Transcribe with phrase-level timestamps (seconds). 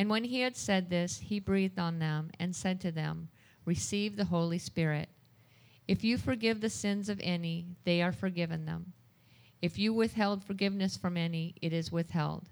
[0.00, 3.28] And when he had said this, he breathed on them and said to them,
[3.66, 5.10] Receive the Holy Spirit.
[5.86, 8.94] If you forgive the sins of any, they are forgiven them.
[9.60, 12.48] If you withheld forgiveness from any, it is withheld.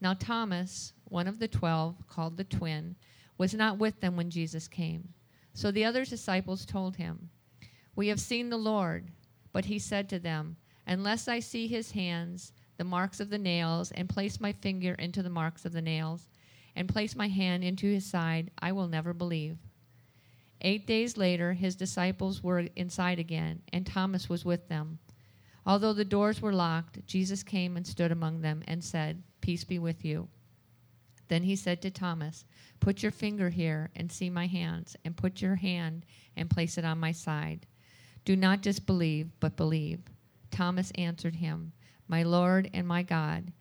[0.00, 2.96] Now Thomas, one of the twelve, called the twin,
[3.38, 5.10] was not with them when Jesus came.
[5.54, 7.30] So the other disciples told him,
[7.94, 9.12] We have seen the Lord.
[9.52, 10.56] But he said to them,
[10.88, 15.22] Unless I see his hands, the marks of the nails, and place my finger into
[15.22, 16.26] the marks of the nails,
[16.74, 19.58] and place my hand into his side, I will never believe.
[20.60, 24.98] Eight days later, his disciples were inside again, and Thomas was with them.
[25.66, 29.78] Although the doors were locked, Jesus came and stood among them and said, Peace be
[29.78, 30.28] with you.
[31.28, 32.44] Then he said to Thomas,
[32.80, 36.04] Put your finger here and see my hands, and put your hand
[36.36, 37.66] and place it on my side.
[38.24, 40.00] Do not disbelieve, but believe.
[40.50, 41.72] Thomas answered him,
[42.06, 43.52] My Lord and my God.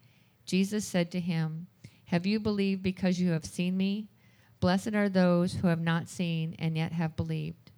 [0.46, 1.68] Jesus said to him,
[2.12, 4.10] have you believed because you have seen me?
[4.60, 7.72] Blessed are those who have not seen and yet have believed.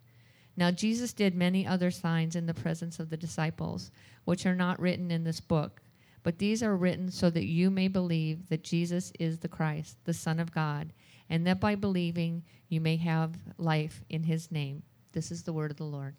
[0.58, 3.92] Now Jesus did many other signs in the presence of the disciples,
[4.25, 5.84] which are not written in this book,
[6.23, 10.16] but these are written so that you may believe that Jesus is the Christ, the
[10.16, 10.94] Son of God,
[11.30, 14.81] and that by believing you may have life in his name.
[15.12, 16.16] This is the word of the Lord.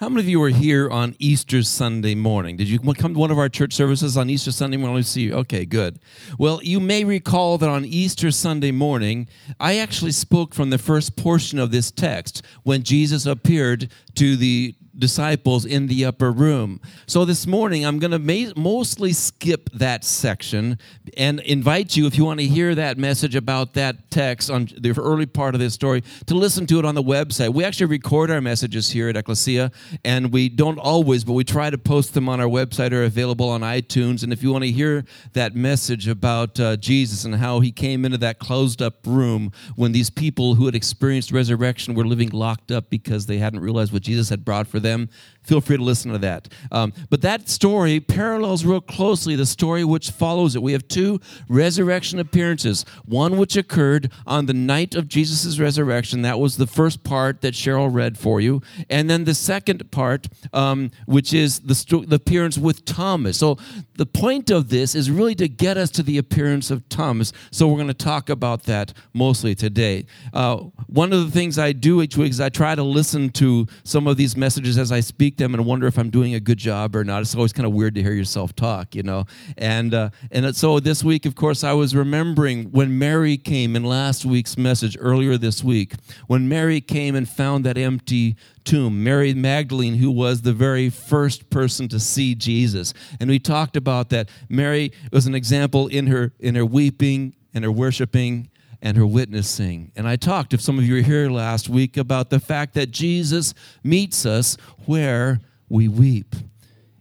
[0.00, 2.56] How many of you were here on Easter Sunday morning?
[2.56, 5.02] Did you come to one of our church services on Easter Sunday morning?
[5.02, 5.34] See you.
[5.34, 5.98] Okay, good.
[6.38, 9.26] Well, you may recall that on Easter Sunday morning,
[9.58, 14.76] I actually spoke from the first portion of this text when Jesus appeared to the
[14.98, 16.80] disciples in the upper room.
[17.06, 20.78] So this morning, I'm going to mostly skip that section
[21.16, 24.94] and invite you, if you want to hear that message about that text on the
[24.98, 27.54] early part of this story, to listen to it on the website.
[27.54, 29.70] We actually record our messages here at Ecclesia,
[30.04, 33.48] and we don't always, but we try to post them on our website or available
[33.48, 34.22] on iTunes.
[34.22, 38.04] And if you want to hear that message about uh, Jesus and how he came
[38.04, 42.72] into that closed up room when these people who had experienced resurrection were living locked
[42.72, 45.08] up because they hadn't realized what Jesus had brought for them them,
[45.48, 46.48] feel free to listen to that.
[46.70, 50.62] Um, but that story parallels real closely the story which follows it.
[50.62, 56.22] We have two resurrection appearances one which occurred on the night of Jesus' resurrection.
[56.22, 58.60] That was the first part that Cheryl read for you.
[58.90, 63.38] And then the second part, um, which is the, sto- the appearance with Thomas.
[63.38, 63.56] So
[63.96, 67.32] the point of this is really to get us to the appearance of Thomas.
[67.50, 70.04] So we're going to talk about that mostly today.
[70.34, 70.56] Uh,
[70.86, 74.06] one of the things I do each week is I try to listen to some
[74.06, 76.96] of these messages as I speak them and wonder if I'm doing a good job
[76.96, 77.22] or not.
[77.22, 79.24] It's always kind of weird to hear yourself talk, you know.
[79.56, 83.84] And uh, and so this week, of course, I was remembering when Mary came in
[83.84, 85.94] last week's message earlier this week.
[86.26, 91.48] When Mary came and found that empty tomb, Mary Magdalene, who was the very first
[91.48, 94.28] person to see Jesus, and we talked about that.
[94.48, 99.92] Mary was an example in her in her weeping and her worshiping and her witnessing.
[99.96, 102.90] And I talked, if some of you were here last week, about the fact that
[102.90, 104.56] Jesus meets us
[104.86, 106.34] where we weep.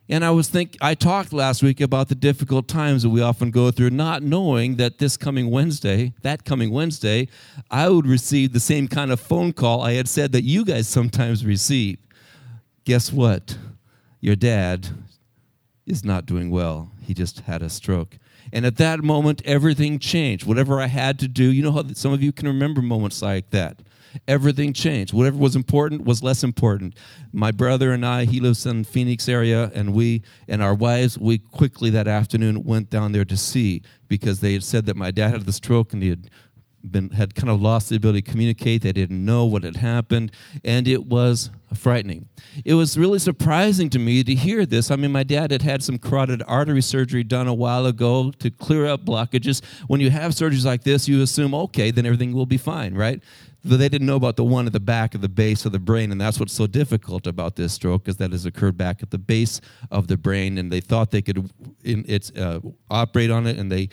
[0.09, 3.51] And I was think I talked last week about the difficult times that we often
[3.51, 7.27] go through, not knowing that this coming Wednesday, that coming Wednesday,
[7.69, 10.88] I would receive the same kind of phone call I had said that you guys
[10.88, 11.97] sometimes receive.
[12.85, 13.57] Guess what?
[14.21, 14.88] Your dad
[15.85, 16.91] is not doing well.
[17.01, 18.17] He just had a stroke.
[18.51, 20.45] And at that moment, everything changed.
[20.45, 23.49] Whatever I had to do, you know how some of you can remember moments like
[23.51, 23.79] that.
[24.27, 25.13] Everything changed.
[25.13, 26.95] Whatever was important was less important.
[27.31, 31.38] My brother and I, he lives in Phoenix area, and we and our wives, we
[31.38, 35.31] quickly that afternoon went down there to see because they had said that my dad
[35.31, 36.29] had the stroke and he had
[36.92, 38.81] been had kind of lost the ability to communicate.
[38.81, 40.31] They didn't know what had happened,
[40.63, 42.28] and it was frightening.
[42.63, 44.89] It was really surprising to me to hear this.
[44.89, 48.50] I mean, my dad had had some carotid artery surgery done a while ago to
[48.50, 49.63] clear up blockages.
[49.88, 53.22] When you have surgeries like this, you assume, okay, then everything will be fine, right?
[53.67, 56.11] They didn't know about the one at the back of the base of the brain,
[56.11, 59.17] and that's what's so difficult about this stroke is that has occurred back at the
[59.17, 59.59] base
[59.91, 61.51] of the brain, and they thought they could
[61.83, 62.59] in, it's, uh,
[62.89, 63.89] operate on it, and they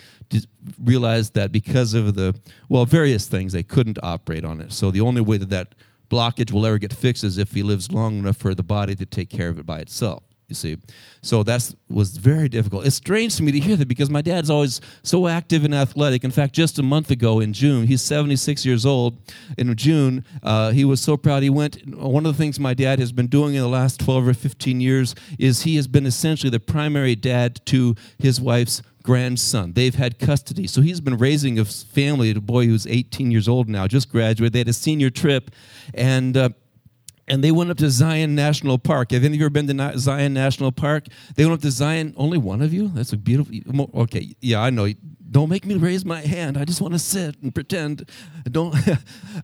[0.83, 2.39] realized that because of the
[2.69, 4.73] well various things they couldn't operate on it.
[4.73, 5.75] So the only way that that
[6.11, 9.07] blockage will ever get fixed is if he lives long enough for the body to
[9.07, 10.23] take care of it by itself.
[10.55, 10.83] You see.
[11.23, 12.87] So that was very difficult.
[12.87, 16.23] It's strange to me to hear that because my dad's always so active and athletic.
[16.23, 19.19] In fact, just a month ago in June, he's 76 years old.
[19.57, 21.43] In June, uh, he was so proud.
[21.43, 24.29] He went, one of the things my dad has been doing in the last 12
[24.29, 29.75] or 15 years is he has been essentially the primary dad to his wife's grandson.
[29.75, 30.67] They've had custody.
[30.67, 34.53] So he's been raising a family, a boy who's 18 years old now, just graduated.
[34.53, 35.51] They had a senior trip,
[35.93, 36.49] and uh,
[37.29, 39.13] and they went up to Zion National Park.
[39.13, 41.07] Have any of you ever been to Zion National Park?
[41.37, 42.15] They went up to Zion.
[42.17, 42.89] Only one of you?
[42.89, 43.55] That's a beautiful.
[43.95, 44.89] Okay, yeah, I know.
[45.35, 46.57] Don't make me raise my hand.
[46.57, 48.09] I just want to sit and pretend.
[48.51, 48.75] Don't.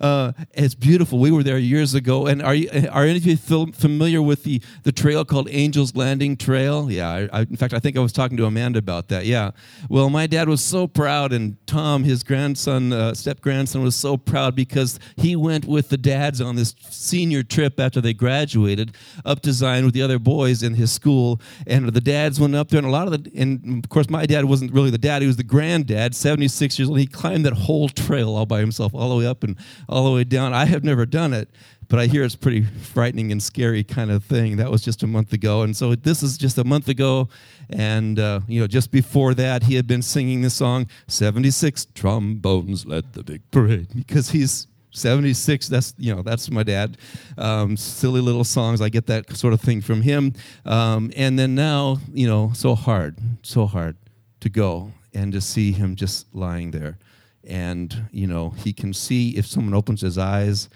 [0.00, 1.18] Uh, it's beautiful.
[1.18, 2.26] We were there years ago.
[2.26, 6.36] And are you, are any of you familiar with the, the trail called Angels Landing
[6.36, 6.90] Trail?
[6.90, 7.10] Yeah.
[7.10, 9.26] I, I, in fact, I think I was talking to Amanda about that.
[9.26, 9.50] Yeah.
[9.90, 14.16] Well, my dad was so proud, and Tom, his grandson, uh, step grandson, was so
[14.16, 18.94] proud because he went with the dads on this senior trip after they graduated
[19.24, 21.40] up to Zion with the other boys in his school.
[21.66, 24.24] And the dads went up there, and a lot of the, and of course, my
[24.24, 27.44] dad wasn't really the dad; he was the grand granddad, 76 years old, he climbed
[27.44, 29.56] that whole trail all by himself, all the way up and
[29.88, 30.52] all the way down.
[30.52, 31.48] I have never done it,
[31.88, 34.56] but I hear it's pretty frightening and scary kind of thing.
[34.56, 35.62] That was just a month ago.
[35.62, 37.28] And so this is just a month ago.
[37.68, 42.86] And, uh, you know, just before that, he had been singing the song, 76 Trombones
[42.86, 46.98] Let the Big Parade, because he's 76 that's you know that's my dad
[47.38, 50.32] um, silly little songs i get that sort of thing from him
[50.64, 53.96] um, and then now you know so hard so hard
[54.40, 56.98] to go and to see him just lying there.
[57.44, 60.68] And, you know, he can see if someone opens his eyes,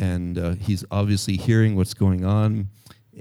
[0.00, 2.68] and uh, he's obviously hearing what's going on,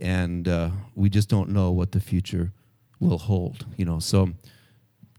[0.02, 2.54] and uh, we just don't know what the future
[3.00, 4.00] will hold, you know.
[4.00, 4.30] So,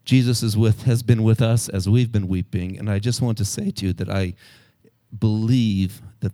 [0.05, 3.38] Jesus is with, has been with us as we've been weeping, and I just want
[3.38, 4.35] to say to you that I
[5.17, 6.33] believe that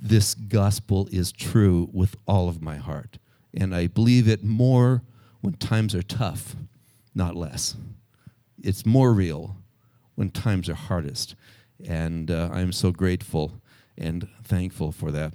[0.00, 3.18] this gospel is true with all of my heart.
[3.54, 5.02] And I believe it more
[5.40, 6.54] when times are tough,
[7.14, 7.76] not less
[8.62, 9.56] it's more real
[10.14, 11.34] when times are hardest.
[11.86, 13.60] And uh, I'm so grateful
[13.96, 15.32] and thankful for that.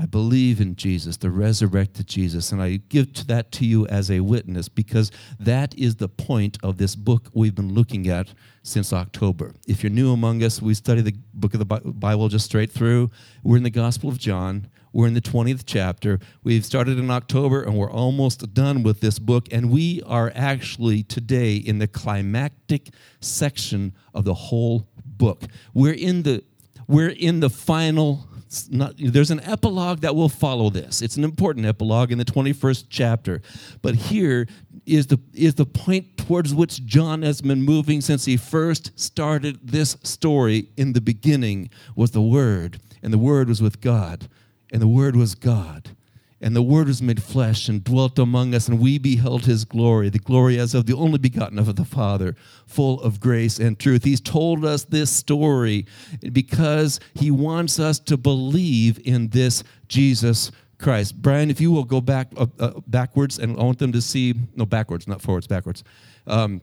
[0.00, 4.20] I believe in Jesus, the resurrected Jesus, and I give that to you as a
[4.20, 8.32] witness because that is the point of this book we've been looking at
[8.62, 9.52] since October.
[9.68, 13.10] If you're new among us, we study the book of the Bible just straight through.
[13.42, 14.68] We're in the Gospel of John.
[14.94, 16.18] We're in the 20th chapter.
[16.42, 19.48] We've started in October and we're almost done with this book.
[19.52, 22.88] And we are actually today in the climactic
[23.20, 25.42] section of the whole book.
[25.74, 26.42] We're in the
[26.88, 28.29] we're in the final
[28.70, 31.02] not, there's an epilogue that will follow this.
[31.02, 33.42] It's an important epilogue in the 21st chapter.
[33.82, 34.46] But here
[34.86, 39.60] is the, is the point towards which John has been moving since he first started
[39.62, 40.68] this story.
[40.76, 44.28] In the beginning was the Word, and the Word was with God
[44.72, 45.96] and the Word was God.
[46.42, 50.08] And the Word was made flesh and dwelt among us, and we beheld his glory,
[50.08, 52.34] the glory as of the only begotten of the Father,
[52.66, 54.04] full of grace and truth.
[54.04, 55.86] He's told us this story
[56.32, 61.20] because he wants us to believe in this Jesus Christ.
[61.20, 64.34] Brian, if you will go back uh, uh, backwards, and I want them to see,
[64.56, 65.84] no, backwards, not forwards, backwards.
[66.26, 66.62] Um,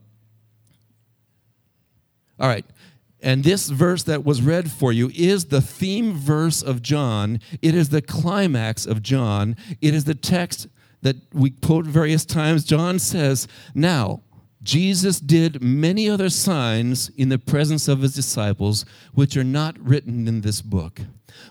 [2.40, 2.66] all right.
[3.20, 7.40] And this verse that was read for you is the theme verse of John.
[7.60, 9.56] It is the climax of John.
[9.80, 10.68] It is the text
[11.02, 12.64] that we quote various times.
[12.64, 14.22] John says, Now,
[14.62, 20.26] Jesus did many other signs in the presence of his disciples, which are not written
[20.26, 21.00] in this book.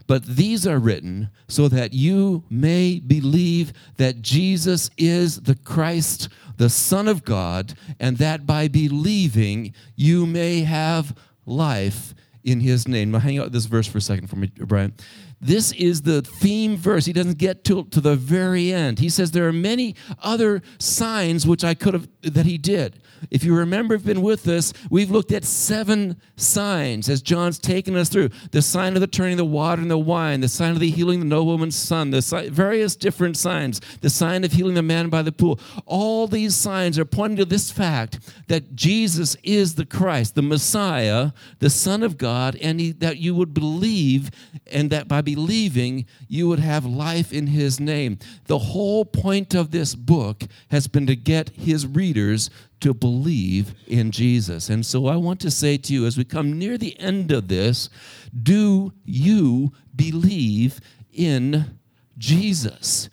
[0.05, 6.69] But these are written so that you may believe that Jesus is the Christ, the
[6.69, 11.15] Son of God, and that by believing you may have
[11.47, 12.13] life
[12.43, 13.11] in his name.
[13.11, 14.93] Now, hang out this verse for a second for me, Brian.
[15.39, 17.05] This is the theme verse.
[17.05, 18.99] He doesn't get to, to the very end.
[18.99, 22.99] He says there are many other signs which I could have that he did.
[23.31, 27.95] If you remember, have been with us, we've looked at seven signs as John's taken
[27.95, 30.89] us through the sign of the turning the water into wine, the sign of the
[30.89, 35.09] healing the nobleman's son, the si- various different signs, the sign of healing the man
[35.09, 35.59] by the pool.
[35.85, 41.31] All these signs are pointing to this fact that Jesus is the Christ, the Messiah,
[41.59, 44.31] the Son of God, and he, that you would believe,
[44.67, 48.17] and that by believing, you would have life in his name.
[48.45, 54.11] The whole point of this book has been to get his readers to believe in
[54.11, 54.69] Jesus.
[54.69, 57.49] And so I want to say to you as we come near the end of
[57.49, 57.89] this,
[58.41, 60.79] do you believe
[61.11, 61.77] in
[62.17, 63.09] Jesus?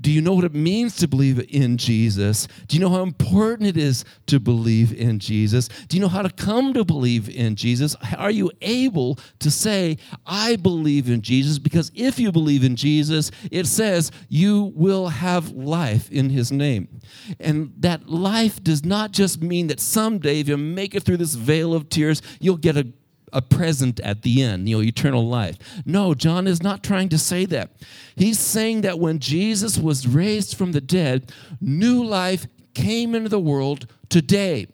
[0.00, 2.48] Do you know what it means to believe in Jesus?
[2.66, 5.68] Do you know how important it is to believe in Jesus?
[5.88, 7.94] Do you know how to come to believe in Jesus?
[8.18, 11.60] Are you able to say, I believe in Jesus?
[11.60, 17.00] Because if you believe in Jesus, it says you will have life in his name.
[17.38, 21.34] And that life does not just mean that someday, if you make it through this
[21.34, 22.92] vale of tears, you'll get a
[23.34, 25.58] a present at the end, you know, eternal life.
[25.84, 27.72] No, John is not trying to say that.
[28.16, 33.40] He's saying that when Jesus was raised from the dead, new life came into the
[33.40, 34.68] world today.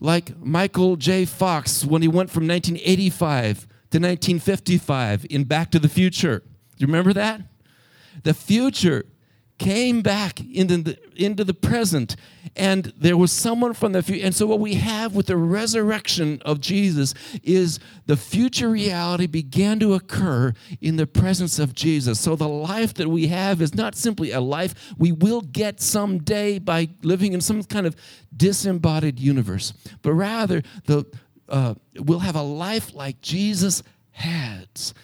[0.00, 1.24] Like Michael J.
[1.24, 6.40] Fox when he went from 1985 to 1955 in Back to the Future.
[6.40, 6.46] Do
[6.78, 7.40] you remember that?
[8.22, 9.06] The future
[9.58, 12.16] came back into the, into the present
[12.56, 16.40] and there was someone from the future and so what we have with the resurrection
[16.44, 22.20] of jesus is the future reality began to occur in the presence of jesus.
[22.20, 24.74] So the life that we have is not simply a life.
[24.98, 27.96] We will get someday by living in some kind of
[28.36, 31.06] disembodied universe but rather the
[31.48, 34.94] uh, we'll have a life like jesus has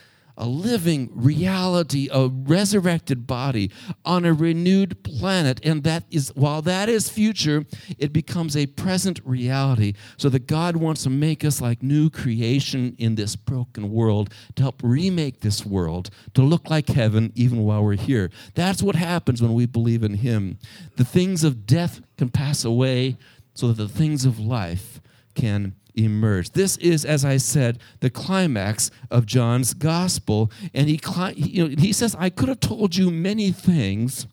[0.41, 3.71] a living reality, a resurrected body
[4.05, 5.61] on a renewed planet.
[5.63, 7.67] And that is, while that is future,
[7.99, 9.93] it becomes a present reality.
[10.17, 14.63] So that God wants to make us like new creation in this broken world to
[14.63, 18.31] help remake this world to look like heaven even while we're here.
[18.55, 20.59] That's what happens when we believe in Him.
[20.97, 23.19] The things of death can pass away
[23.53, 25.01] so that the things of life
[25.35, 26.51] can emerge.
[26.51, 30.51] This is, as I said, the climax of John's gospel.
[30.75, 31.01] And he,
[31.35, 34.27] you know, he says, I could have told you many things,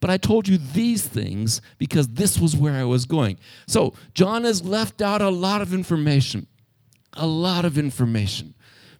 [0.00, 3.38] but I told you these things because this was where I was going.
[3.66, 6.46] So John has left out a lot of information,
[7.12, 8.54] a lot of information.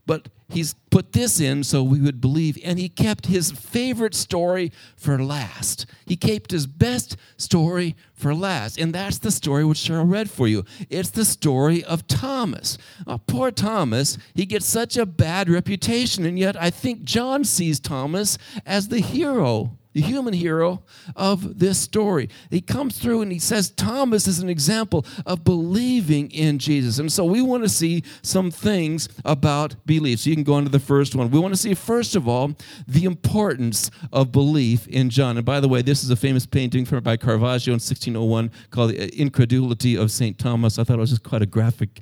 [0.07, 4.71] But he's put this in so we would believe, and he kept his favorite story
[4.97, 5.87] for last.
[6.07, 10.47] He kept his best story for last, and that's the story which Cheryl read for
[10.47, 10.65] you.
[10.91, 12.77] It's the story of Thomas.
[13.07, 17.81] Oh, poor Thomas, he gets such a bad reputation, and yet I think John sees
[17.81, 20.83] Thomas as the hero the human hero
[21.17, 22.29] of this story.
[22.51, 26.99] He comes through and he says Thomas is an example of believing in Jesus.
[26.99, 30.21] And so we want to see some things about belief.
[30.21, 31.31] So you can go on to the first one.
[31.31, 32.55] We want to see, first of all,
[32.87, 35.37] the importance of belief in John.
[35.37, 38.91] And by the way, this is a famous painting from, by Caravaggio in 1601 called
[38.91, 40.39] The Incredulity of St.
[40.39, 40.79] Thomas.
[40.79, 42.01] I thought it was just quite a graphic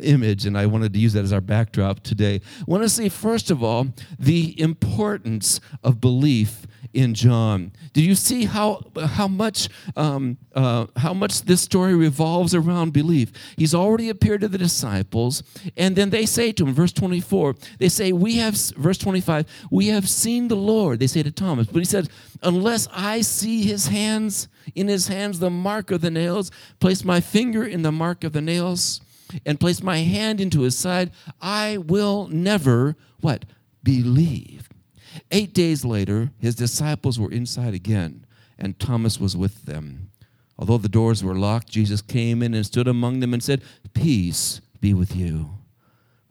[0.00, 2.40] image, and I wanted to use that as our backdrop today.
[2.58, 7.72] I want to see, first of all, the importance of belief in John.
[7.92, 13.32] Do you see how how much um, uh, how much this story revolves around belief?
[13.56, 15.42] He's already appeared to the disciples,
[15.76, 17.56] and then they say to him, verse twenty four.
[17.78, 19.46] They say, "We have." Verse twenty five.
[19.70, 21.00] We have seen the Lord.
[21.00, 22.08] They say to Thomas, but he said,
[22.42, 27.20] "Unless I see His hands." In his hands, the mark of the nails, place my
[27.20, 29.02] finger in the mark of the nails,
[29.44, 31.10] and place my hand into his side,
[31.40, 33.44] I will never, what?
[33.82, 34.68] Believe.
[35.30, 38.26] Eight days later, his disciples were inside again,
[38.58, 40.10] and Thomas was with them.
[40.58, 44.60] Although the doors were locked, Jesus came in and stood among them and said, Peace
[44.80, 45.58] be with you.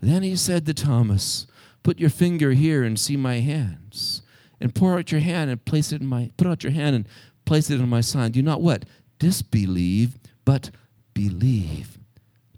[0.01, 1.47] Then he said to Thomas,
[1.81, 4.21] Put your finger here and see my hands,
[4.61, 7.07] and pour out your hand and place it in my put out your hand and
[7.45, 8.31] place it in my side.
[8.31, 8.85] Do not what?
[9.19, 10.71] Disbelieve, but
[11.13, 11.97] believe.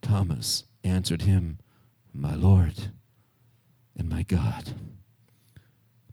[0.02, 1.58] Thomas answered him,
[2.14, 2.90] My Lord
[3.98, 4.74] and my God.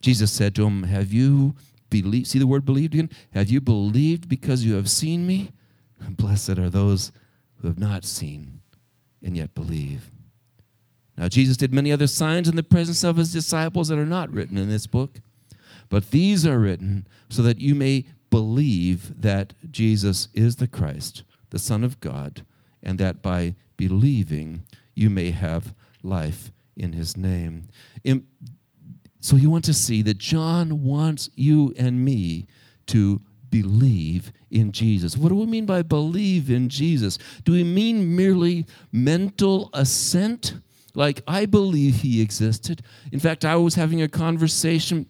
[0.03, 1.55] Jesus said to him, Have you
[1.89, 2.27] believed?
[2.27, 3.09] See the word believed again?
[3.31, 5.51] Have you believed because you have seen me?
[6.09, 7.13] Blessed are those
[7.57, 8.59] who have not seen
[9.23, 10.11] and yet believe.
[11.17, 14.31] Now, Jesus did many other signs in the presence of his disciples that are not
[14.33, 15.21] written in this book,
[15.87, 21.59] but these are written so that you may believe that Jesus is the Christ, the
[21.59, 22.45] Son of God,
[22.81, 24.63] and that by believing
[24.95, 27.69] you may have life in his name.
[28.03, 28.25] In,
[29.23, 32.45] so you want to see that John wants you and me
[32.87, 35.15] to believe in Jesus.
[35.15, 37.17] What do we mean by believe in Jesus?
[37.45, 40.55] Do we mean merely mental assent?
[40.93, 42.81] Like, I believe he existed.
[43.13, 45.05] In fact, I was having a conversation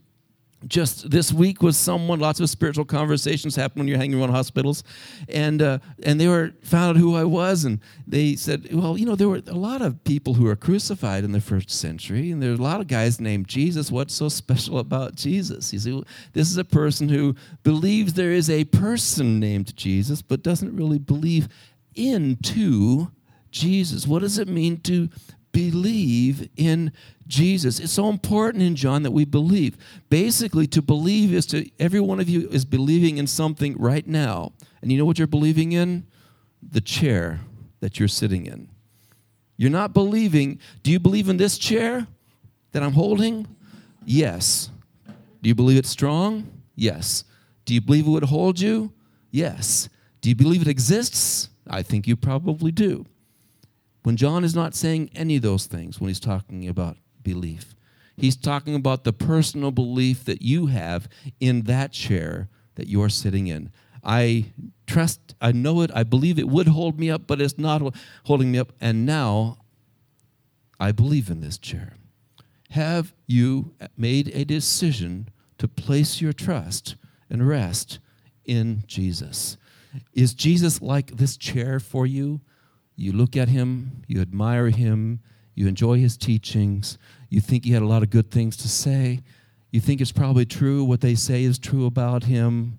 [0.68, 4.84] just this week with someone lots of spiritual conversations happen when you're hanging around hospitals.
[5.30, 9.06] And uh, and they were found out who i was and they said well you
[9.06, 12.42] know there were a lot of people who were crucified in the first century and
[12.42, 13.92] there's a lot of guys named jesus.
[13.92, 15.74] What's so special about jesus?
[15.74, 16.04] You see
[16.34, 21.00] this is a person who believes there is a person named jesus but doesn't really
[21.00, 21.48] believe
[21.96, 23.08] into
[23.52, 24.08] jesus.
[24.08, 25.10] What does it mean to
[25.54, 26.92] believe in
[27.26, 27.80] Jesus.
[27.80, 29.78] It's so important in John that we believe.
[30.10, 34.52] Basically, to believe is to, every one of you is believing in something right now.
[34.82, 36.06] And you know what you're believing in?
[36.62, 37.40] The chair
[37.80, 38.68] that you're sitting in.
[39.56, 42.08] You're not believing, do you believe in this chair
[42.74, 43.48] that I'm holding?
[44.04, 44.70] Yes.
[45.42, 46.52] Do you believe it's strong?
[46.76, 47.24] Yes.
[47.66, 48.92] Do you believe it would hold you?
[49.32, 49.88] Yes.
[50.22, 51.50] Do you believe it exists?
[51.68, 53.06] I think you probably do.
[54.04, 57.74] When John is not saying any of those things when he's talking about belief,
[58.18, 61.08] he's talking about the personal belief that you have
[61.40, 63.72] in that chair that you're sitting in.
[64.04, 64.52] I
[64.86, 67.96] trust, I know it, I believe it would hold me up, but it's not
[68.26, 68.74] holding me up.
[68.82, 69.58] And now
[70.80, 71.94] I believe in this chair.
[72.72, 76.96] Have you made a decision to place your trust
[77.30, 78.00] and rest
[78.44, 79.58] in Jesus?
[80.12, 82.42] Is Jesus like this chair for you?
[82.96, 85.20] You look at him, you admire him,
[85.56, 86.98] you enjoy his teachings,
[87.30, 89.22] you think he had a lot of good things to say,
[89.72, 92.78] you think it's probably true, what they say is true about him,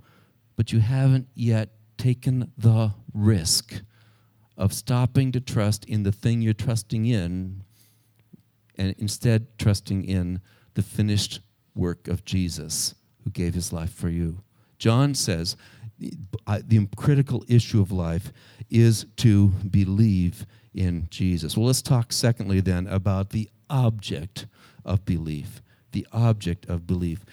[0.57, 3.83] but you haven't yet taken the risk
[4.57, 7.65] of stopping to trust in the thing you're trusting in
[8.77, 10.41] and instead trusting in
[10.75, 11.41] the finished
[11.75, 12.95] work of Jesus
[13.25, 14.43] who gave his life for you.
[14.79, 15.57] John says
[16.67, 18.33] the critical issue of life
[18.71, 21.57] is to believe in Jesus.
[21.57, 24.47] Well, let's talk secondly then about the object
[24.85, 25.63] of belief.
[25.93, 27.25] The object of belief.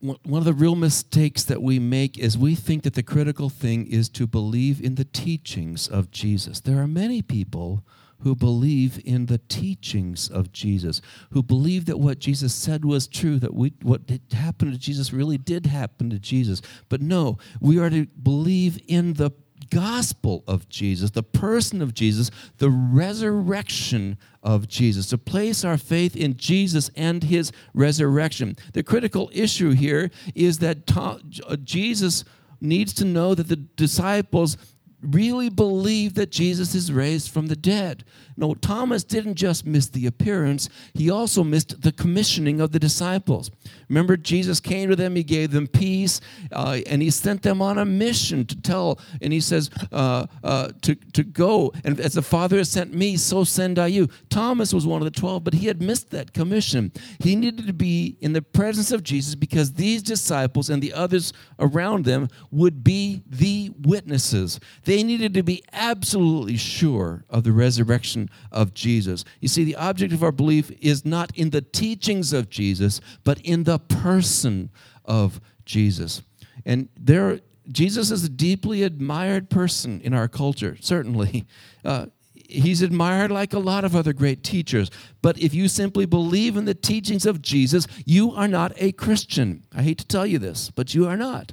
[0.00, 3.86] One of the real mistakes that we make is we think that the critical thing
[3.86, 6.60] is to believe in the teachings of Jesus.
[6.60, 7.84] There are many people
[8.20, 13.38] who believe in the teachings of Jesus, who believe that what Jesus said was true,
[13.38, 16.60] that we, what happened to Jesus really did happen to Jesus.
[16.88, 19.30] But no, we are to believe in the
[19.70, 26.16] gospel of Jesus, the person of Jesus, the resurrection of Jesus, to place our faith
[26.16, 28.56] in Jesus and his resurrection.
[28.72, 31.18] The critical issue here is that uh,
[31.62, 32.24] Jesus
[32.60, 34.56] needs to know that the disciples
[35.02, 38.04] really believe that Jesus is raised from the dead.
[38.36, 43.50] No, Thomas didn't just miss the appearance, he also missed the commissioning of the disciples.
[43.88, 46.20] Remember, Jesus came to them, he gave them peace,
[46.52, 50.68] uh, and he sent them on a mission to tell, and he says, uh, uh,
[50.82, 54.08] to, to go, and as the Father has sent me, so send I you.
[54.30, 56.92] Thomas was one of the twelve, but he had missed that commission.
[57.18, 61.32] He needed to be in the presence of Jesus because these disciples and the others
[61.58, 64.60] around them would be the witnesses.
[64.88, 69.22] They needed to be absolutely sure of the resurrection of Jesus.
[69.38, 73.38] You see, the object of our belief is not in the teachings of Jesus, but
[73.42, 74.70] in the person
[75.04, 76.22] of Jesus.
[76.64, 81.44] And there, Jesus is a deeply admired person in our culture, certainly.
[81.84, 84.90] Uh, he's admired like a lot of other great teachers.
[85.20, 89.64] But if you simply believe in the teachings of Jesus, you are not a Christian.
[89.74, 91.52] I hate to tell you this, but you are not.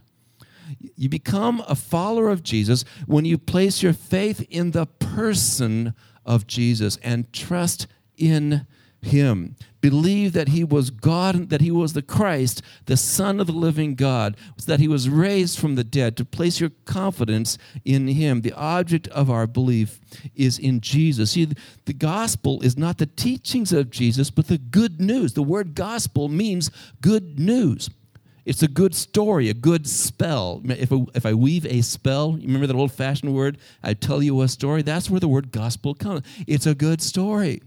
[0.96, 5.94] You become a follower of Jesus when you place your faith in the person
[6.26, 8.66] of Jesus and trust in
[9.02, 9.56] him.
[9.82, 13.94] Believe that he was God, that he was the Christ, the Son of the living
[13.94, 14.36] God,
[14.66, 18.42] that he was raised from the dead, to place your confidence in him.
[18.42, 20.00] The object of our belief
[20.34, 21.32] is in Jesus.
[21.32, 21.48] See,
[21.86, 25.34] the gospel is not the teachings of Jesus, but the good news.
[25.34, 27.92] The word gospel means good news.
[28.46, 30.62] It's a good story, a good spell.
[30.66, 33.58] If, I, if I weave a spell, remember that old fashioned word?
[33.82, 34.84] I tell you a story.
[34.84, 36.22] That's where the word gospel comes.
[36.46, 37.62] It's a good story.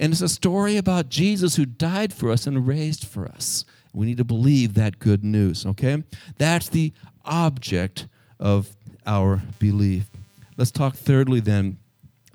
[0.00, 3.64] And it's a story about Jesus who died for us and raised for us.
[3.92, 6.02] We need to believe that good news, okay?
[6.38, 6.92] That's the
[7.24, 8.06] object
[8.40, 8.74] of
[9.06, 10.06] our belief.
[10.56, 11.78] Let's talk thirdly then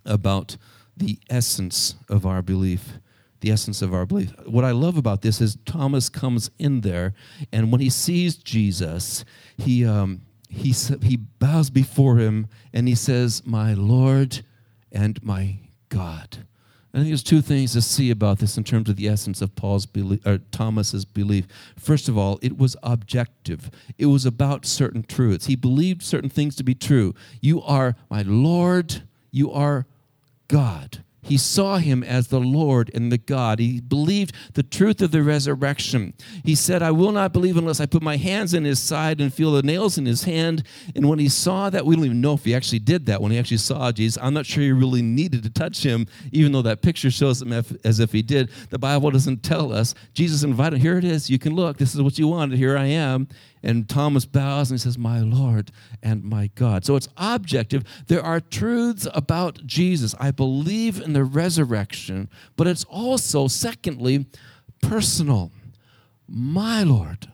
[0.06, 0.58] about
[0.96, 3.00] the essence of our belief
[3.42, 4.34] the essence of our belief.
[4.46, 7.14] What I love about this is Thomas comes in there,
[7.52, 9.24] and when he sees Jesus,
[9.58, 14.42] he um, he he bows before him and he says, "My Lord
[14.92, 16.46] and my God."
[16.92, 19.56] I think there's two things to see about this in terms of the essence of
[19.56, 21.46] Paul's belief, or Thomas's belief.
[21.78, 23.70] First of all, it was objective.
[24.00, 25.46] It was about certain truths.
[25.46, 27.14] He believed certain things to be true.
[27.42, 29.04] You are my Lord.
[29.30, 29.86] You are
[30.48, 31.04] God.
[31.22, 33.60] He saw him as the Lord and the God.
[33.60, 36.14] He believed the truth of the resurrection.
[36.44, 39.34] He said, I will not believe unless I put my hands in his side and
[39.34, 40.64] feel the nails in his hand.
[40.96, 43.22] And when he saw that, we don't even know if he actually did that.
[43.22, 46.52] When he actually saw Jesus, I'm not sure he really needed to touch him, even
[46.52, 48.50] though that picture shows him as if he did.
[48.70, 49.94] The Bible doesn't tell us.
[50.14, 51.30] Jesus invited, here it is.
[51.30, 51.78] You can look.
[51.78, 52.58] This is what you wanted.
[52.58, 53.28] Here I am.
[53.62, 56.86] And Thomas bows and he says, My Lord and my God.
[56.86, 57.84] So it's objective.
[58.08, 60.16] There are truths about Jesus.
[60.20, 64.28] I believe in the resurrection, but it's also, secondly,
[64.82, 65.52] personal.
[66.28, 67.32] My Lord,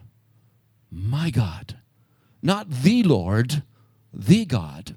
[0.90, 1.78] my God.
[2.42, 3.62] Not the Lord,
[4.12, 4.96] the God.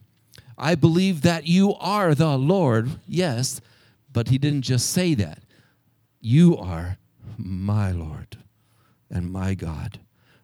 [0.57, 3.61] I believe that you are the Lord, yes,
[4.11, 5.43] but he didn't just say that.
[6.19, 6.97] You are
[7.37, 8.37] my Lord
[9.09, 9.99] and my God.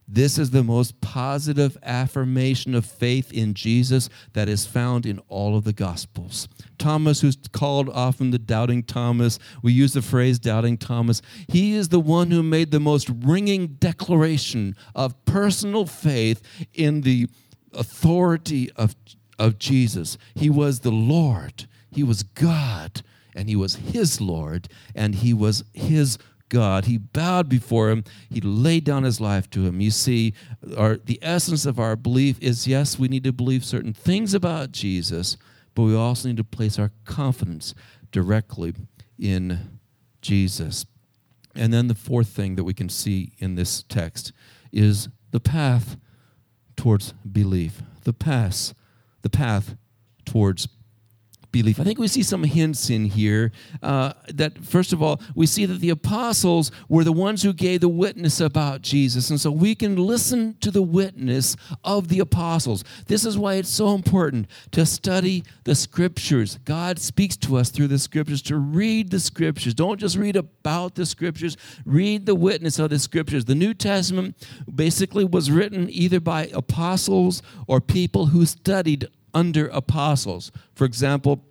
[0.08, 5.58] This is the most positive affirmation of faith in Jesus that is found in all
[5.58, 6.48] of the Gospels.
[6.78, 11.90] Thomas, who's called often the doubting Thomas, we use the phrase doubting Thomas, he is
[11.90, 16.42] the one who made the most ringing declaration of personal faith
[16.74, 17.28] in the
[17.74, 18.96] authority of,
[19.40, 20.20] of Jesus.
[20.36, 23.02] He was the Lord, he was God,
[23.36, 26.86] and he was his Lord, and he was his God.
[26.86, 28.04] He bowed before him.
[28.30, 29.82] He laid down his life to him.
[29.82, 30.34] You see,
[30.78, 34.72] our, the essence of our belief is yes, we need to believe certain things about
[34.72, 35.38] Jesus,
[35.74, 37.74] but we also need to place our confidence
[38.12, 38.74] directly
[39.20, 39.80] in
[40.22, 40.86] Jesus.
[41.56, 44.32] And then the fourth thing that we can see in this text
[44.72, 45.98] is the path
[46.76, 47.82] towards belief.
[48.04, 48.74] The path,
[49.22, 49.76] the path
[50.26, 50.68] towards
[51.56, 51.80] belief.
[51.80, 55.66] I think we see some hints in here uh, that, first of all, we see
[55.66, 59.30] that the apostles were the ones who gave the witness about Jesus.
[59.30, 62.84] And so we can listen to the witness of the apostles.
[63.08, 66.60] This is why it's so important to study the scriptures.
[66.66, 69.74] God speaks to us through the scriptures, to read the scriptures.
[69.74, 73.46] Don't just read about the scriptures, read the witness of the scriptures.
[73.46, 74.36] The New Testament
[74.74, 80.52] basically was written either by apostles or people who studied under apostles.
[80.74, 81.46] For example,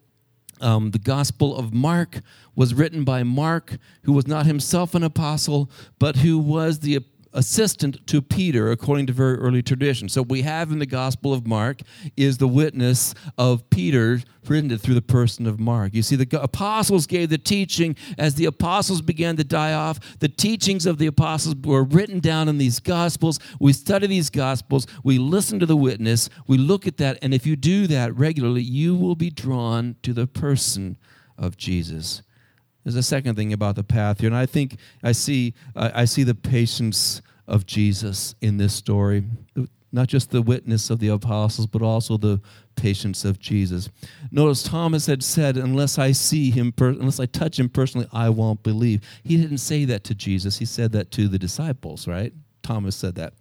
[0.61, 2.21] um, the Gospel of Mark
[2.57, 6.97] was written by Mark, who was not himself an apostle, but who was the
[7.35, 10.09] assistant to Peter, according to very early tradition.
[10.09, 11.83] So we have in the Gospel of Mark
[12.17, 15.95] is the witness of Peter written through the person of Mark.
[15.95, 17.97] You see, the apostles gave the teaching.
[18.19, 22.49] As the apostles began to die off, the teachings of the apostles were written down
[22.49, 23.39] in these Gospels.
[23.59, 27.47] We study these Gospels, we listen to the witness, we look at that, and if
[27.47, 30.97] you do that regularly, you will be drawn to the person
[31.37, 32.23] of Jesus.
[32.85, 36.23] There's a second thing about the path here, and I think I see I see
[36.23, 39.25] the patience of Jesus in this story.
[39.93, 42.41] Not just the witness of the apostles, but also the
[42.75, 43.89] patience of Jesus.
[44.33, 48.29] Notice Thomas had said, "Unless I see him, per- unless I touch him personally, I
[48.31, 50.59] won't believe." He didn't say that to Jesus.
[50.59, 52.33] He said that to the disciples, right?
[52.63, 53.35] Thomas said that.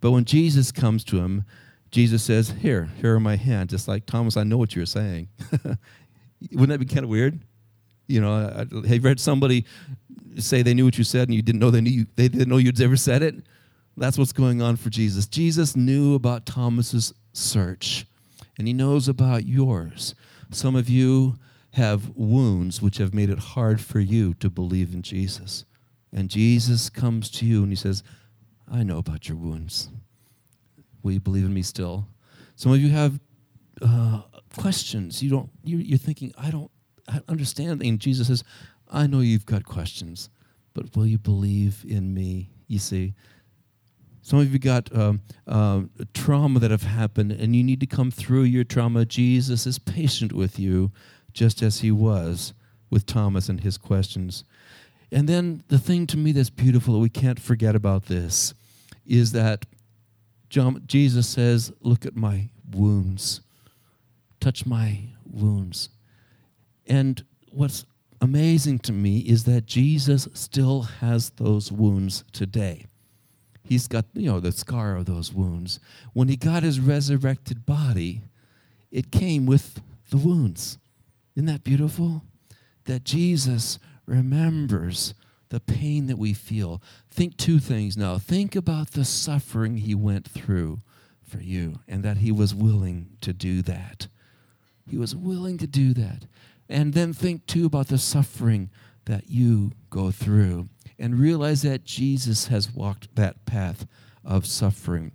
[0.00, 1.44] But when Jesus comes to him,
[1.90, 5.28] Jesus says, "Here, here are my hands." Just like Thomas, I know what you're saying.
[6.52, 7.40] Wouldn't that be kind of weird?
[8.06, 9.64] You know, have you read somebody
[10.38, 12.48] say they knew what you said and you didn't know they knew you, they didn't
[12.48, 13.36] know you'd ever said it?
[13.96, 15.26] That's what's going on for Jesus.
[15.26, 18.06] Jesus knew about Thomas's search,
[18.58, 20.14] and he knows about yours.
[20.50, 21.36] Some of you
[21.72, 25.64] have wounds which have made it hard for you to believe in Jesus.
[26.12, 28.02] And Jesus comes to you and he says,
[28.70, 29.90] I know about your wounds.
[31.02, 32.08] Will you believe in me still?
[32.54, 33.20] Some of you have
[33.82, 34.22] uh,
[34.56, 35.22] questions.
[35.22, 35.50] You don't.
[35.62, 36.70] You're thinking, I don't
[37.08, 37.82] I understand.
[37.82, 38.44] And Jesus says,
[38.90, 40.30] I know you've got questions,
[40.74, 42.50] but will you believe in me?
[42.68, 43.14] You see,
[44.22, 48.10] some of you got um, uh, trauma that have happened, and you need to come
[48.10, 49.04] through your trauma.
[49.04, 50.90] Jesus is patient with you,
[51.32, 52.52] just as he was
[52.90, 54.44] with Thomas and his questions.
[55.12, 58.54] And then the thing to me that's beautiful that we can't forget about this
[59.06, 59.64] is that
[60.48, 63.40] John, Jesus says, Look at my wounds,
[64.40, 65.90] touch my wounds.
[66.86, 67.84] And what's
[68.20, 72.86] amazing to me is that Jesus still has those wounds today.
[73.62, 75.80] He's got, you know, the scar of those wounds.
[76.12, 78.22] When he got his resurrected body,
[78.90, 80.78] it came with the wounds.
[81.34, 82.22] Isn't that beautiful?
[82.84, 85.14] That Jesus remembers
[85.48, 86.80] the pain that we feel.
[87.10, 88.18] Think two things now.
[88.18, 90.80] Think about the suffering he went through
[91.22, 94.06] for you and that he was willing to do that.
[94.88, 96.26] He was willing to do that.
[96.68, 98.70] And then think too about the suffering
[99.04, 103.86] that you go through and realize that Jesus has walked that path
[104.24, 105.12] of suffering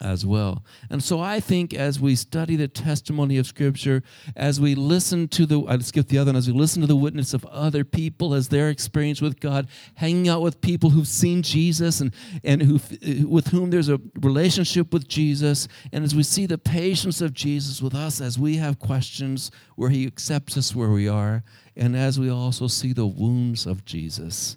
[0.00, 0.64] as well.
[0.90, 4.02] And so I think as we study the testimony of Scripture,
[4.36, 6.96] as we listen to the, I skip the other one, as we listen to the
[6.96, 11.42] witness of other people, as their experience with God, hanging out with people who've seen
[11.42, 16.46] Jesus and, and who, with whom there's a relationship with Jesus, and as we see
[16.46, 20.90] the patience of Jesus with us as we have questions where He accepts us where
[20.90, 21.44] we are,
[21.76, 24.56] and as we also see the wounds of Jesus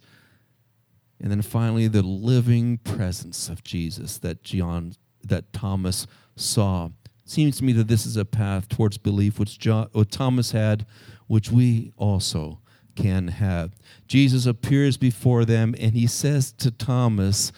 [1.19, 4.93] And then finally, the living presence of Jesus that John,
[5.27, 6.89] that Thomas saw.
[7.25, 10.85] Seems to me that this is a path towards belief which, John, Thomas had,
[11.27, 12.59] which we also
[12.95, 13.75] can have.
[14.07, 17.51] Jesus appears before them and he says to Thomas,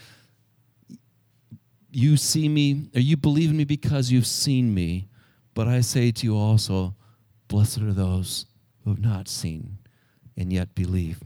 [1.92, 5.08] You see me, or you believe in me because you've seen me.
[5.54, 6.96] But I say to you also,
[7.48, 8.46] Blessed are those
[8.84, 9.80] who have not seen
[10.38, 11.20] and yet believe.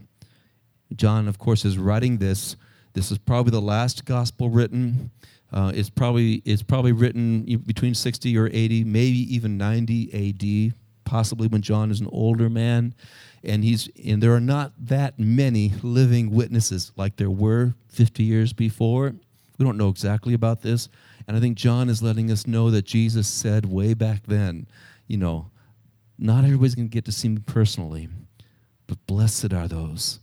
[0.94, 2.56] John, of course, is writing this.
[2.94, 5.10] This is probably the last gospel written.
[5.54, 11.46] Uh, it's probably it's probably written between 60 or 80, maybe even 90 AD, possibly
[11.46, 12.92] when John is an older man,
[13.44, 18.52] and he's and there are not that many living witnesses like there were 50 years
[18.52, 19.14] before.
[19.56, 20.88] We don't know exactly about this,
[21.28, 24.66] and I think John is letting us know that Jesus said way back then,
[25.06, 25.52] you know,
[26.18, 28.08] not everybody's going to get to see me personally,
[28.88, 30.18] but blessed are those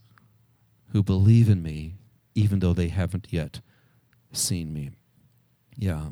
[0.91, 1.93] who believe in me,
[2.35, 3.61] even though they haven't yet
[4.33, 4.91] seen me.
[5.81, 6.09] Yeah.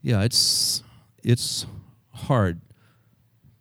[0.00, 0.82] Yeah, it's
[1.22, 1.66] it's
[2.14, 2.62] hard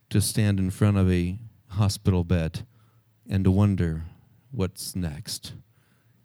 [0.10, 2.66] to stand in front of a hospital bed
[3.30, 4.04] and to wonder
[4.52, 5.54] what's next.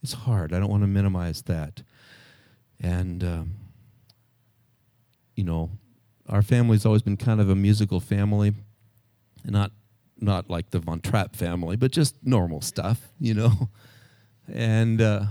[0.00, 0.52] It's hard.
[0.52, 1.82] I don't want to minimize that.
[2.80, 3.54] And um,
[5.34, 5.70] you know,
[6.28, 8.52] our family's always been kind of a musical family,
[9.44, 9.72] not
[10.20, 13.68] not like the Von Trapp family, but just normal stuff, you know.
[14.50, 15.24] And uh,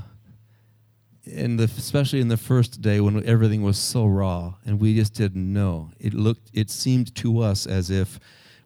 [1.34, 5.14] and the, especially in the first day when everything was so raw and we just
[5.14, 8.20] didn't know, it looked, it seemed to us as if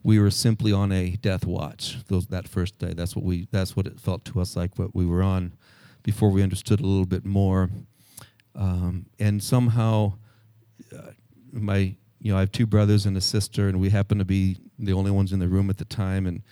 [0.03, 1.97] we were simply on a death watch.
[2.07, 4.77] Those that first day, that's what we, that's what it felt to us like.
[4.77, 5.53] What we were on
[6.03, 7.69] before we understood a little bit more.
[8.55, 10.13] Um, and somehow,
[10.95, 11.11] uh,
[11.51, 14.57] my you know, I have two brothers and a sister, and we happen to be
[14.77, 16.27] the only ones in the room at the time.
[16.27, 16.43] And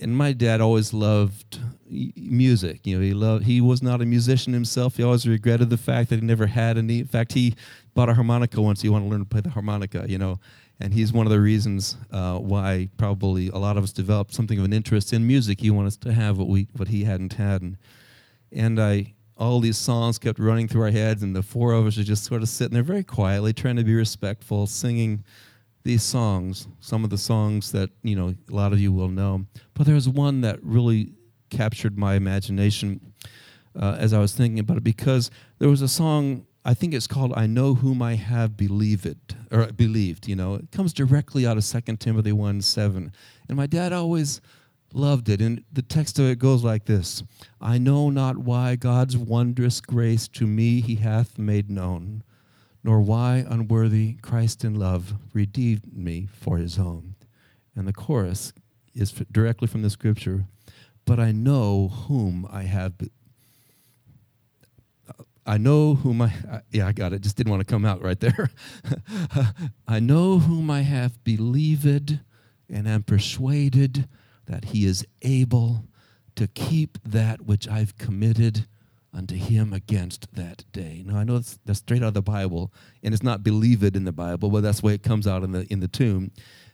[0.00, 1.58] and my dad always loved
[1.88, 2.86] music.
[2.86, 3.44] You know, he loved.
[3.44, 4.96] He was not a musician himself.
[4.96, 7.00] He always regretted the fact that he never had any.
[7.00, 7.54] In fact, he
[7.94, 8.82] bought a harmonica once.
[8.82, 10.06] He wanted to learn to play the harmonica.
[10.08, 10.40] You know,
[10.78, 14.58] and he's one of the reasons uh, why probably a lot of us developed something
[14.58, 15.60] of an interest in music.
[15.60, 17.76] He wanted us to have what we what he hadn't had, and
[18.52, 21.96] and I all these songs kept running through our heads, and the four of us
[21.96, 25.24] were just sort of sitting there very quietly, trying to be respectful, singing
[25.82, 29.46] these songs, some of the songs that you know a lot of you will know.
[29.74, 31.14] But there was one that really
[31.50, 33.12] captured my imagination
[33.78, 36.46] uh, as I was thinking about it because there was a song.
[36.64, 40.28] I think it's called "I Know Whom I Have Believed" or believed.
[40.28, 43.12] You know, it comes directly out of Second Timothy one seven,
[43.48, 44.40] and my dad always
[44.92, 45.40] loved it.
[45.40, 47.22] And the text of it goes like this
[47.60, 52.22] I know not why God's wondrous grace to me he hath made known,
[52.82, 57.14] nor why unworthy Christ in love redeemed me for his own.
[57.76, 58.52] And the chorus
[58.94, 60.46] is directly from the scripture,
[61.04, 62.98] but I know whom I have.
[62.98, 63.10] Be-
[65.46, 66.32] I know whom I,
[66.70, 67.22] yeah, I got it.
[67.22, 68.50] Just didn't want to come out right there.
[69.88, 72.20] I know whom I have believed
[72.68, 74.06] and am persuaded
[74.46, 75.84] that he is able
[76.36, 78.66] to keep that which I've committed
[79.12, 81.02] unto him against that day.
[81.04, 83.96] Now I know that's, that's straight out of the Bible, and it's not believe it
[83.96, 86.30] in the Bible, but that's the way it comes out in the in the tomb.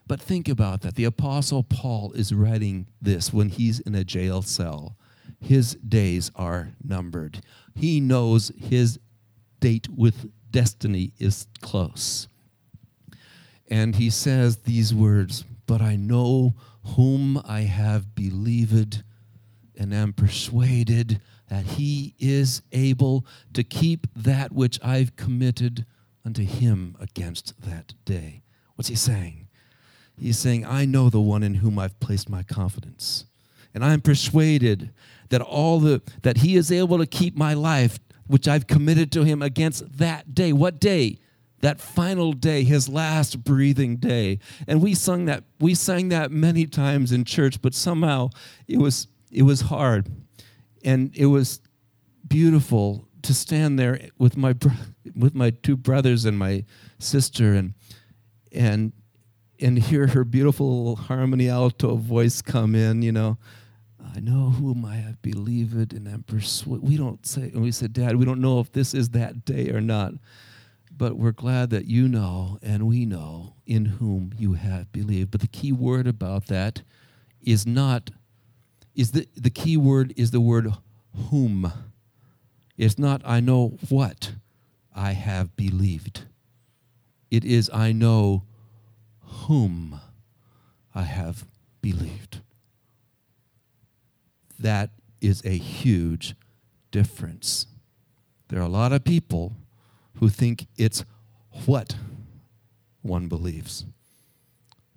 [0.07, 0.95] But think about that.
[0.95, 4.97] The apostle Paul is writing this when he's in a jail cell.
[5.41, 7.41] His days are numbered.
[7.75, 9.01] He knows his
[9.59, 12.29] date with destiny is close.
[13.69, 16.55] And he says these words, but I know
[16.95, 19.03] whom I have believed
[19.77, 25.87] and am persuaded that he is able to keep that which I've committed
[26.25, 28.43] unto him against that day.
[28.75, 29.49] What's he saying?
[30.19, 33.27] He's saying, I know the one in whom I've placed my confidence.
[33.75, 34.91] And I'm persuaded
[35.29, 39.25] that all the that he is able to keep my life, which I've committed to
[39.25, 40.53] him against that day.
[40.53, 41.19] What day?
[41.61, 44.39] that final day, his last breathing day.
[44.67, 48.31] And we sung that we sang that many times in church, but somehow
[48.69, 50.09] it was it was hard.
[50.87, 51.61] And it was
[52.27, 54.55] beautiful to stand there with my
[55.15, 56.65] with my two brothers and my
[56.99, 57.75] sister and
[58.53, 58.95] and
[59.61, 63.37] and hear her beautiful harmony alto voice come in, you know.
[64.15, 66.89] I know whom I have believed and am persuaded.
[66.89, 69.71] We don't say, and we said, Dad, we don't know if this is that day
[69.71, 70.15] or not
[70.97, 75.31] but we're glad that you know and we know in whom you have believed.
[75.31, 76.83] But the key word about that
[77.43, 78.11] is not
[78.97, 80.73] is the the key word is the word
[81.31, 81.73] whom.
[82.77, 84.33] It's not I know what
[84.95, 86.25] I have believed.
[87.31, 88.45] It is I know
[89.21, 90.01] whom
[90.95, 91.45] I have
[91.83, 92.41] believed.
[94.59, 96.35] That is a huge
[96.91, 97.67] difference.
[98.49, 99.57] There are a lot of people
[100.19, 101.05] who think it's
[101.67, 101.97] what
[103.03, 103.85] one believes,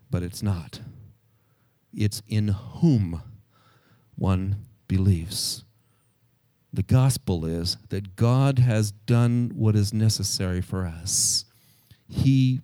[0.10, 0.80] but it's not.
[1.94, 3.22] It's in whom
[4.20, 5.64] one believes.
[6.72, 11.46] The gospel is that God has done what is necessary for us.
[12.08, 12.62] He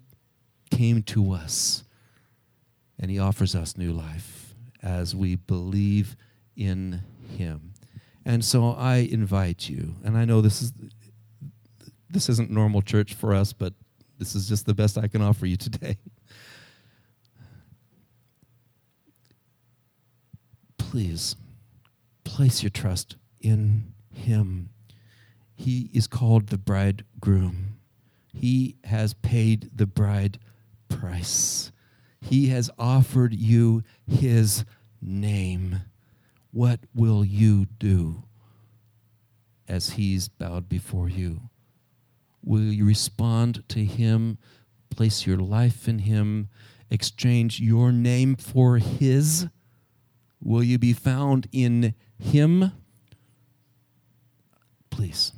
[0.70, 1.84] came to us
[3.00, 6.16] and He offers us new life as we believe
[6.56, 7.02] in
[7.36, 7.74] Him.
[8.26, 10.74] And so I invite you, and I know this is
[12.10, 13.74] this isn't normal church for us, but
[14.18, 15.98] this is just the best I can offer you today.
[20.78, 21.36] Please
[22.36, 24.70] place your trust in him.
[25.56, 27.78] He is called the bridegroom.
[28.34, 30.38] He has paid the bride
[30.90, 31.72] price.
[32.20, 34.66] He has offered you his
[35.02, 35.84] name.
[36.52, 38.24] What will you do
[39.66, 41.40] as he's bowed before you?
[42.44, 44.40] Will you respond to him,
[44.90, 46.50] place your life in him,
[46.90, 49.48] exchange your name for his?
[50.42, 52.72] Will you be found in him?
[54.90, 55.34] Please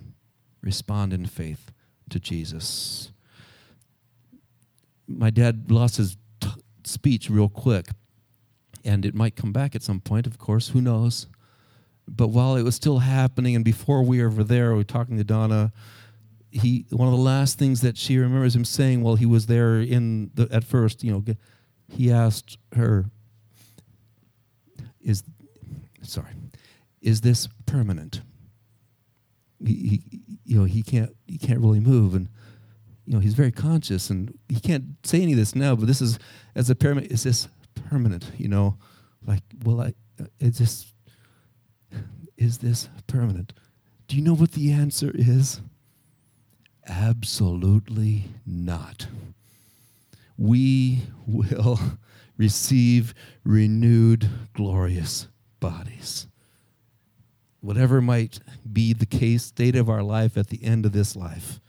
[0.61, 1.71] respond in faith
[2.09, 3.11] to Jesus.
[5.07, 6.49] My dad lost his t-
[6.83, 7.87] speech real quick,
[8.83, 11.27] and it might come back at some point, of course, who knows?
[12.07, 15.17] But while it was still happening, and before we were over there, we were talking
[15.17, 15.71] to Donna.
[16.49, 19.79] He one of the last things that she remembers him saying while he was there
[19.79, 21.23] in the at first, you know,
[21.91, 23.05] he asked her,
[25.01, 25.23] "Is
[26.01, 26.31] sorry,
[27.01, 28.21] is this permanent?"
[29.65, 32.29] he, he you know he can't he can't really move and
[33.05, 36.01] you know he's very conscious and he can't say any of this now but this
[36.01, 36.19] is
[36.55, 37.47] as a pyramid is this
[37.89, 38.77] permanent you know?
[39.25, 40.93] Like well i uh, it's just
[42.37, 43.53] is this permanent?
[44.07, 45.59] Do you know what the answer is?
[46.87, 49.07] Absolutely not.
[50.37, 51.79] We will
[52.37, 55.27] receive renewed glorious
[55.59, 56.27] bodies
[57.67, 58.39] whatever might
[58.71, 61.59] be the case, state of our life at the end of this life,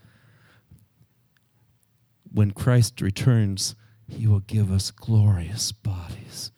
[2.31, 3.75] when Christ returns,
[4.07, 6.53] he will give us glorious bodies.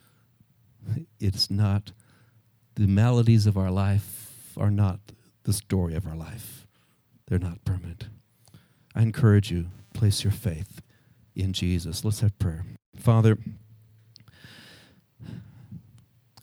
[1.18, 1.90] It's not,
[2.76, 5.00] the maladies of our life are not
[5.42, 6.68] the story of our life,
[7.26, 8.10] they're not permanent.
[8.94, 10.80] I encourage you, place your faith
[11.34, 12.04] in Jesus.
[12.04, 12.64] Let's have prayer.
[12.94, 13.38] Father,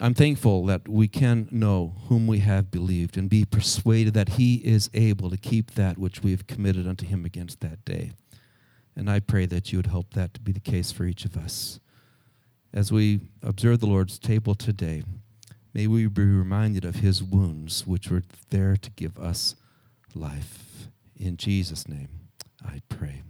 [0.01, 4.55] I'm thankful that we can know whom we have believed and be persuaded that he
[4.55, 8.13] is able to keep that which we have committed unto him against that day.
[8.95, 11.35] And I pray that you would help that to be the case for each of
[11.35, 11.81] us.
[12.73, 15.03] As we observe the Lord's table today,
[15.73, 19.55] may we be reminded of his wounds, which were there to give us
[20.15, 20.87] life.
[21.17, 22.07] In Jesus' name,
[22.65, 23.23] I pray.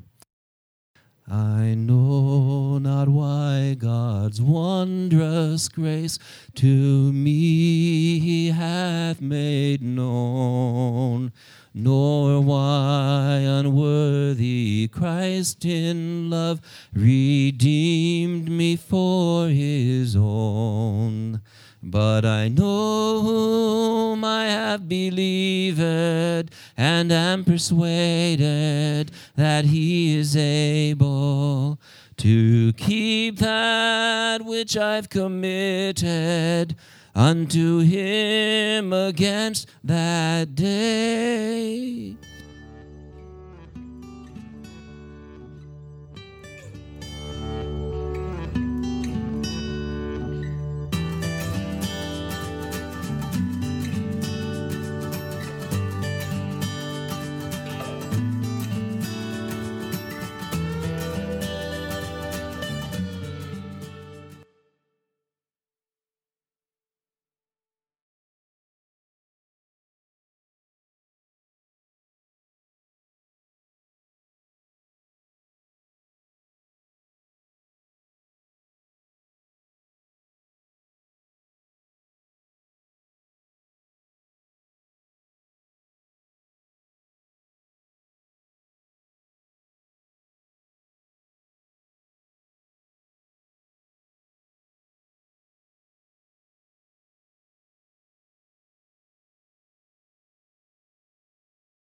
[1.31, 6.17] I know not why God's wondrous grace
[6.55, 11.31] to me he hath made known,
[11.71, 16.61] nor why unworthy Christ in love
[16.93, 21.41] redeemed me for his own.
[21.91, 31.79] But I know whom I have believed, and am persuaded that he is able
[32.17, 36.75] to keep that which I've committed
[37.15, 42.17] unto him against that day.